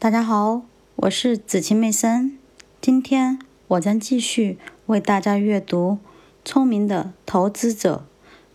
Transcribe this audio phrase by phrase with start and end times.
[0.00, 0.62] 大家好，
[0.94, 2.38] 我是子晴妹森。
[2.80, 5.98] 今天我将继续为大家阅读
[6.44, 8.04] 《聪明的投资者》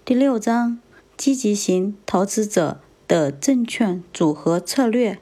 [0.05, 0.79] 第六章：
[1.17, 2.79] 积极型投资者
[3.09, 5.19] 的证券组合策略。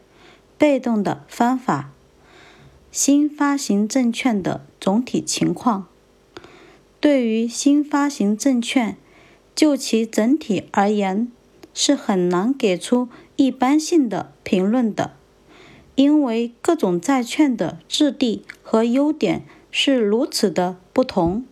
[0.60, 1.90] 被动的方法。
[2.92, 5.88] 新发行证券的总体情况。
[7.00, 8.96] 对于新发行证券，
[9.56, 11.32] 就其整体而言，
[11.74, 15.14] 是很难给出一般性的评论的。
[16.02, 21.46] 因为各种债券的质地和优点是如此的不同，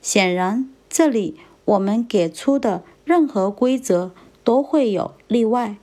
[0.00, 5.76] 显然这里我们给出的任何规则都会有例外。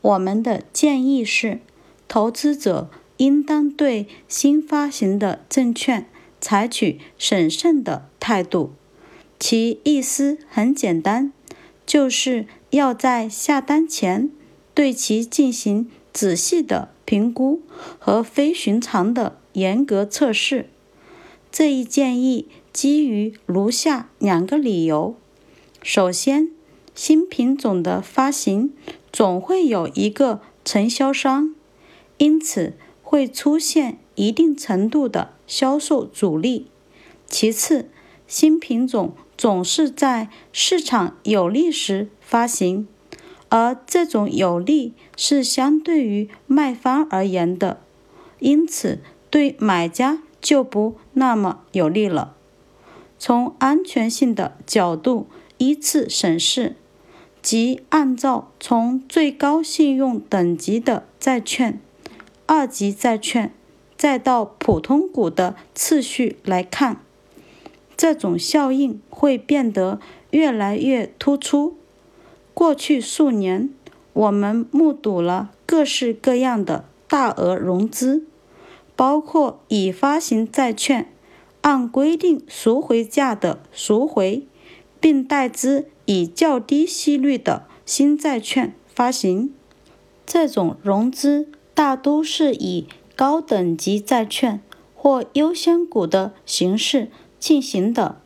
[0.00, 1.60] 我们的建议是，
[2.08, 2.88] 投资者
[3.18, 6.08] 应当对新发行的证券
[6.40, 8.72] 采取审慎的态度。
[9.38, 11.30] 其意思很简单，
[11.84, 14.30] 就是要在下单前
[14.72, 16.88] 对其进行仔细的。
[17.08, 17.62] 评估
[17.98, 20.68] 和非寻常的严格测试，
[21.50, 25.16] 这一建议基于如下两个理由：
[25.82, 26.50] 首先，
[26.94, 28.74] 新品种的发行
[29.10, 31.54] 总会有一个承销商，
[32.18, 36.66] 因此会出现一定程度的销售阻力；
[37.26, 37.88] 其次，
[38.26, 42.86] 新品种总是在市场有利时发行。
[43.50, 47.80] 而这种有利是相对于卖方而言的，
[48.40, 48.98] 因此
[49.30, 52.34] 对买家就不那么有利了。
[53.18, 56.76] 从安全性的角度依次审视，
[57.40, 61.80] 即按照从最高信用等级的债券、
[62.44, 63.52] 二级债券，
[63.96, 67.00] 再到普通股的次序来看，
[67.96, 69.98] 这种效应会变得
[70.30, 71.77] 越来越突出。
[72.58, 73.70] 过去数年，
[74.12, 78.26] 我们目睹了各式各样的大额融资，
[78.96, 81.08] 包括已发行债券
[81.60, 84.44] 按规定赎回价的赎回，
[84.98, 89.54] 并代之以较低息率的新债券发行。
[90.26, 94.60] 这种融资大都是以高等级债券
[94.96, 97.08] 或优先股的形式
[97.38, 98.20] 进行的，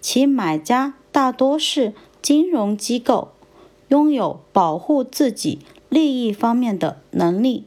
[0.00, 1.92] 其买家大多是
[2.22, 3.33] 金融机构。
[3.94, 7.62] 拥有保护自己利益方面的能力，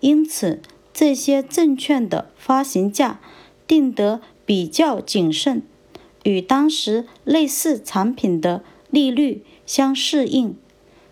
[0.00, 0.62] 因此
[0.94, 3.20] 这些证券的发行价
[3.66, 5.62] 定得比较谨慎，
[6.24, 10.56] 与当时类似产品的利率相适应。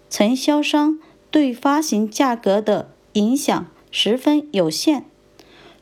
[0.09, 0.98] 承销商
[1.30, 5.04] 对发行价格的影响十分有限。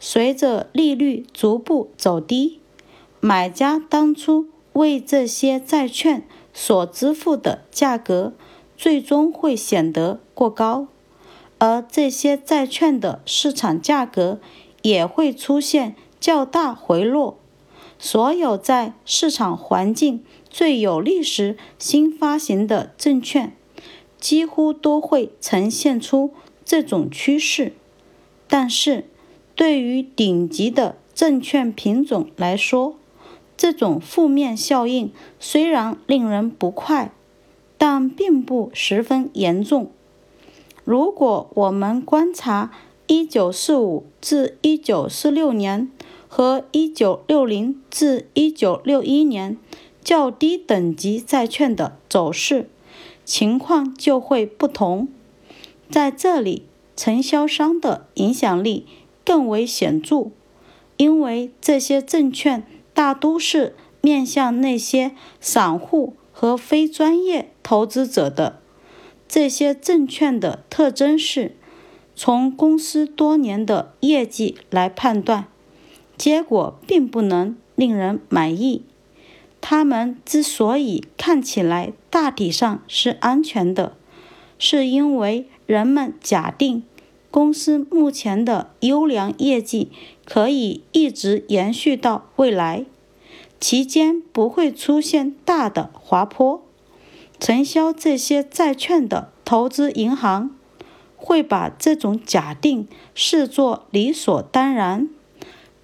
[0.00, 2.58] 随着利率逐步走低，
[3.20, 8.32] 买家当初为这些债券所支付的价格。
[8.76, 10.88] 最终会显得过高，
[11.58, 14.40] 而这些债券的市场价格
[14.82, 17.38] 也会出现较大回落。
[17.98, 23.56] 所有在市场环境最有利时新发行的证券，
[24.20, 27.72] 几乎都会呈现出这种趋势。
[28.46, 29.08] 但是，
[29.54, 32.96] 对于顶级的证券品种来说，
[33.56, 35.10] 这种负面效应
[35.40, 37.12] 虽然令人不快。
[37.78, 39.90] 但并不十分严重。
[40.84, 42.70] 如果我们观察
[43.08, 45.90] 1945至1946年
[46.28, 49.56] 和1960至1961年
[50.02, 52.68] 较低等级债券的走势，
[53.24, 55.08] 情况就会不同。
[55.90, 56.64] 在这里，
[56.96, 58.86] 承销商的影响力
[59.24, 60.30] 更为显著，
[60.96, 67.50] 因为这些证券大都是面向那些散户和非专业。
[67.62, 68.60] 投资者的
[69.26, 71.56] 这些证券的特征是，
[72.14, 75.46] 从公司多年的业绩来判断，
[76.18, 78.82] 结果并不能令人满意。
[79.62, 83.96] 他们之所以看起来大体上是安全的，
[84.58, 86.84] 是因为人们假定
[87.30, 89.90] 公司目前的优良业绩
[90.24, 92.84] 可以一直延续到未来，
[93.60, 96.62] 期间不会出现大的滑坡。
[97.38, 100.50] 承销这些债券的投资银行
[101.16, 105.08] 会把这种假定视作理所当然，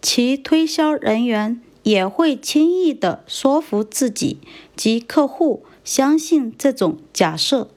[0.01, 4.39] 其推销人员也会轻易地说服自己
[4.75, 7.69] 及客户相信这种假设。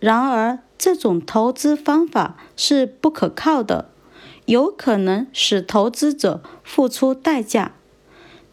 [0.00, 3.90] 然而，这种投资方法是不可靠的，
[4.46, 7.74] 有可能使投资者付出代价。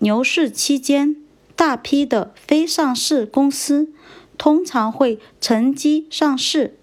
[0.03, 1.15] 牛市期间，
[1.56, 3.89] 大批的非上市公司。
[4.36, 6.75] 通常会乘机上市，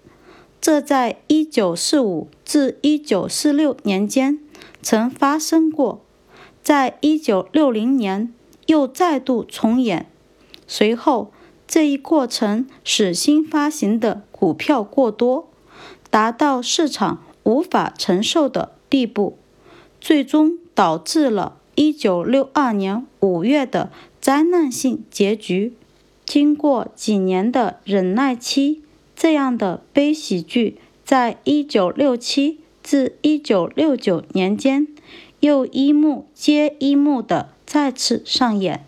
[0.61, 4.39] 这在一九四五至一九四六年间
[4.81, 6.01] 曾发生过，
[6.63, 8.33] 在一九六零年
[8.67, 10.09] 又再度重演。
[10.65, 11.33] 随后，
[11.67, 15.49] 这一过程使新发行的股票过多，
[16.09, 19.37] 达到市场无法承受的地步，
[19.99, 23.89] 最终导致了一九六二年五月的
[24.19, 25.71] 灾难性结局。
[26.25, 28.81] 经过几年的忍耐期，
[29.15, 34.89] 这样的悲喜剧在一九六七至一九六九年间
[35.39, 38.85] 又一幕接一幕的再次上演。